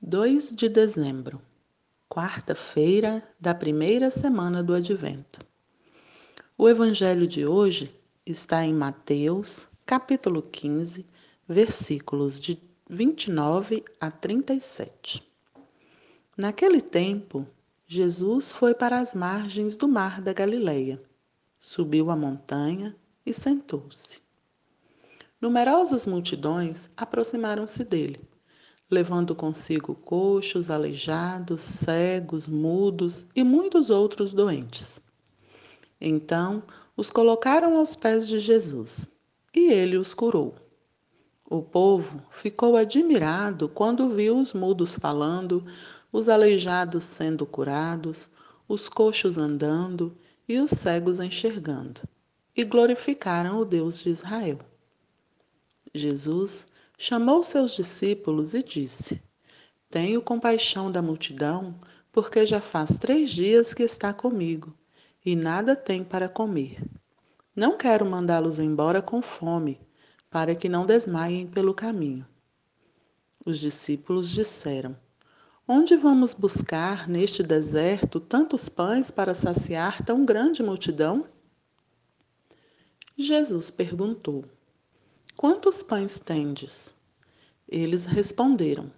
[0.00, 1.42] 2 de dezembro,
[2.08, 5.40] quarta-feira da primeira semana do Advento.
[6.56, 7.92] O evangelho de hoje
[8.24, 11.04] está em Mateus, capítulo 15,
[11.48, 15.28] versículos de 29 a 37.
[16.36, 17.44] Naquele tempo,
[17.84, 21.02] Jesus foi para as margens do mar da Galileia,
[21.58, 22.94] subiu a montanha
[23.26, 24.22] e sentou-se.
[25.40, 28.20] Numerosas multidões aproximaram-se dele
[28.90, 35.00] levando consigo coxos, aleijados, cegos, mudos e muitos outros doentes.
[36.00, 36.62] Então
[36.96, 39.08] os colocaram aos pés de Jesus
[39.54, 40.54] e ele os curou.
[41.50, 45.64] O povo ficou admirado quando viu os mudos falando,
[46.12, 48.30] os aleijados sendo curados,
[48.68, 52.02] os coxos andando e os cegos enxergando,
[52.54, 54.58] e glorificaram o Deus de Israel.
[55.94, 56.66] Jesus
[57.00, 59.22] chamou seus discípulos e disse:
[59.88, 61.78] Tenho compaixão da multidão,
[62.10, 64.74] porque já faz três dias que está comigo
[65.24, 66.82] e nada tem para comer.
[67.54, 69.80] Não quero mandá-los embora com fome,
[70.28, 72.26] para que não desmaiem pelo caminho.
[73.46, 74.96] Os discípulos disseram:
[75.66, 81.28] Onde vamos buscar neste deserto tantos pães para saciar tão grande multidão?
[83.16, 84.44] Jesus perguntou:
[85.38, 86.92] Quantos pães tendes?
[87.68, 88.90] Eles responderam: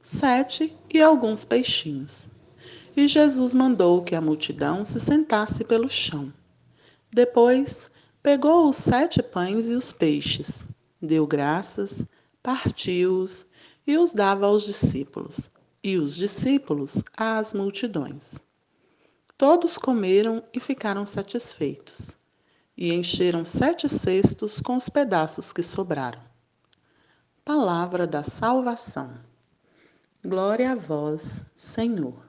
[0.00, 2.28] Sete e alguns peixinhos.
[2.96, 6.32] E Jesus mandou que a multidão se sentasse pelo chão.
[7.12, 7.90] Depois,
[8.22, 10.68] pegou os sete pães e os peixes,
[11.02, 12.06] deu graças,
[12.44, 13.44] partiu-os
[13.84, 15.50] e os dava aos discípulos,
[15.82, 18.38] e os discípulos às multidões.
[19.36, 22.16] Todos comeram e ficaram satisfeitos
[22.76, 26.20] e encheram sete cestos com os pedaços que sobraram.
[27.44, 29.14] Palavra da salvação.
[30.24, 32.26] Glória a vós, Senhor.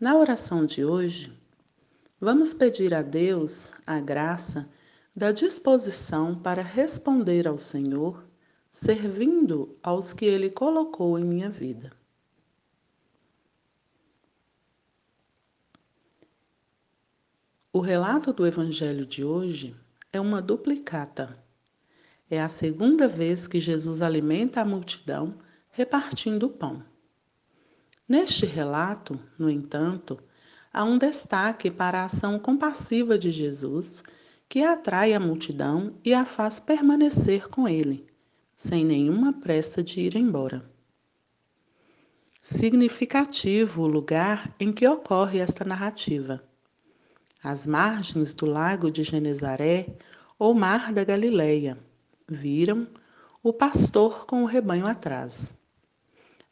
[0.00, 1.32] Na oração de hoje,
[2.20, 4.68] vamos pedir a Deus a graça
[5.14, 8.24] da disposição para responder ao Senhor,
[8.72, 11.92] servindo aos que Ele colocou em minha vida.
[17.76, 19.74] O relato do Evangelho de hoje
[20.12, 21.36] é uma duplicata.
[22.30, 25.38] É a segunda vez que Jesus alimenta a multidão
[25.72, 26.84] repartindo o pão.
[28.08, 30.20] Neste relato, no entanto,
[30.72, 34.04] há um destaque para a ação compassiva de Jesus,
[34.48, 38.06] que atrai a multidão e a faz permanecer com ele,
[38.54, 40.64] sem nenhuma pressa de ir embora.
[42.40, 46.40] Significativo o lugar em que ocorre esta narrativa
[47.44, 49.86] às margens do lago de Genezaré
[50.38, 51.76] ou mar da Galileia,
[52.26, 52.88] viram
[53.42, 55.52] o pastor com o rebanho atrás.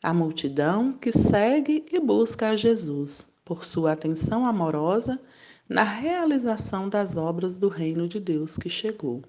[0.03, 5.19] A multidão que segue e busca a Jesus por sua atenção amorosa
[5.67, 9.23] na realização das obras do reino de Deus que chegou.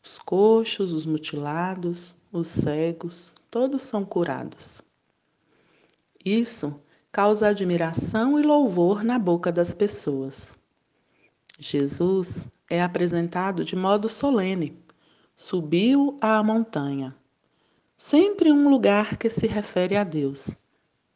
[0.00, 4.82] Os coxos, os mutilados, os cegos, todos são curados.
[6.24, 10.59] Isso causa admiração e louvor na boca das pessoas.
[11.62, 14.82] Jesus é apresentado de modo solene.
[15.36, 17.14] Subiu à montanha.
[17.98, 20.56] Sempre um lugar que se refere a Deus.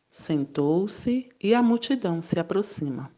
[0.06, 3.10] Sentou-se e a multidão se aproxima.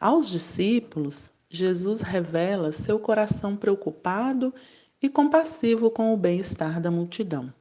[0.00, 4.52] Aos discípulos, Jesus revela seu coração preocupado
[5.00, 7.54] e compassivo com o bem-estar da multidão.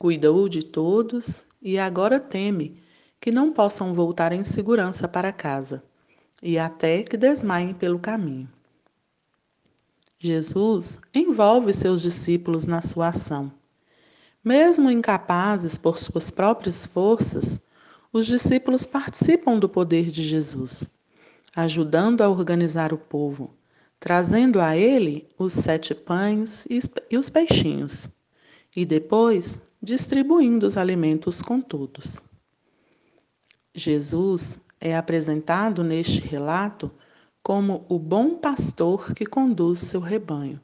[0.00, 2.82] Cuidou de todos e agora teme
[3.20, 5.88] que não possam voltar em segurança para casa
[6.42, 8.48] e até que desmaiem pelo caminho.
[10.18, 13.52] Jesus envolve seus discípulos na sua ação.
[14.44, 17.60] Mesmo incapazes por suas próprias forças,
[18.12, 20.90] os discípulos participam do poder de Jesus,
[21.54, 23.54] ajudando a organizar o povo,
[23.98, 26.66] trazendo a ele os sete pães
[27.10, 28.10] e os peixinhos,
[28.74, 32.20] e depois distribuindo os alimentos com todos.
[33.74, 36.90] Jesus é apresentado neste relato
[37.42, 40.60] como o bom pastor que conduz seu rebanho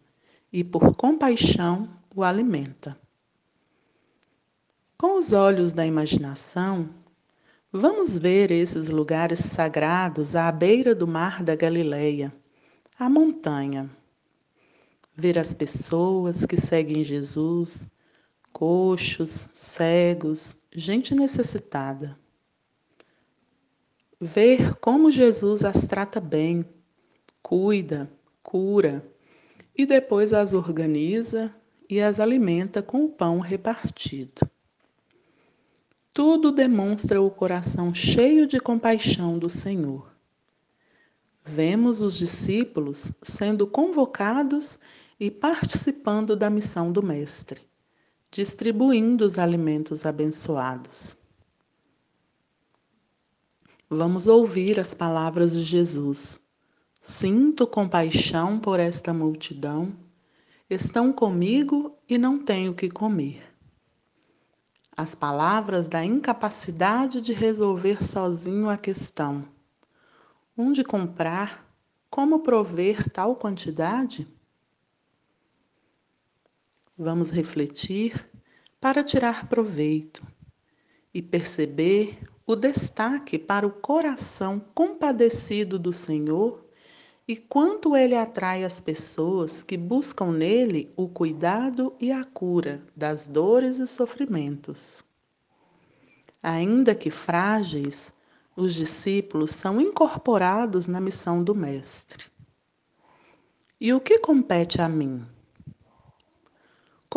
[0.51, 2.99] e, por compaixão, o alimenta.
[4.97, 6.89] Com os olhos da imaginação,
[7.71, 12.33] vamos ver esses lugares sagrados à beira do mar da Galileia,
[12.99, 13.91] a montanha.
[15.15, 17.89] Ver as pessoas que seguem Jesus,
[18.53, 22.19] coxos, cegos, gente necessitada
[24.21, 26.65] ver como Jesus as trata bem,
[27.43, 28.11] cuida,
[28.43, 29.07] cura
[29.77, 31.55] e depois as organiza
[31.89, 34.49] e as alimenta com o pão repartido.
[36.13, 40.11] Tudo demonstra o coração cheio de compaixão do Senhor.
[41.45, 44.81] Vemos os discípulos sendo convocados
[45.21, 47.61] e participando da missão do Mestre,
[48.31, 51.19] distribuindo os alimentos abençoados.
[53.89, 56.41] Vamos ouvir as palavras de Jesus.
[57.01, 59.97] Sinto compaixão por esta multidão.
[60.69, 63.57] Estão comigo e não tenho que comer
[64.97, 69.47] as palavras da incapacidade de resolver sozinho a questão.
[70.57, 71.67] Onde comprar?
[72.09, 74.27] Como prover tal quantidade?
[76.97, 78.27] Vamos refletir
[78.81, 80.27] para tirar proveito
[81.13, 86.65] e perceber o destaque para o coração compadecido do Senhor
[87.27, 93.27] e quanto ele atrai as pessoas que buscam nele o cuidado e a cura das
[93.27, 95.05] dores e sofrimentos.
[96.41, 98.13] Ainda que frágeis,
[98.55, 102.27] os discípulos são incorporados na missão do Mestre.
[103.81, 105.27] E o que compete a mim?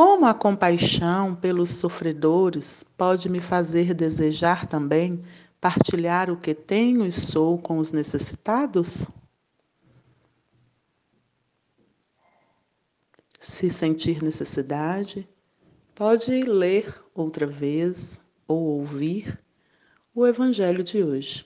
[0.01, 5.21] Como a compaixão pelos sofredores pode me fazer desejar também
[5.59, 9.09] partilhar o que tenho e sou com os necessitados?
[13.37, 15.27] Se sentir necessidade,
[15.93, 19.37] pode ler outra vez ou ouvir
[20.15, 21.45] o Evangelho de hoje.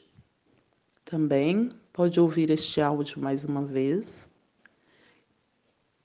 [1.03, 4.29] Também pode ouvir este áudio mais uma vez.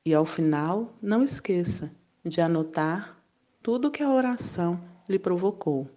[0.03, 1.98] E ao final, não esqueça
[2.29, 3.17] de anotar
[3.63, 5.89] tudo que a oração lhe provocou: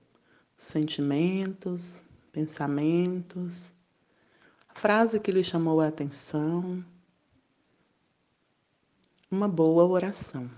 [0.58, 3.74] sentimentos, pensamentos,
[4.70, 6.84] a frase que lhe chamou a atenção
[9.30, 10.50] uma boa oração.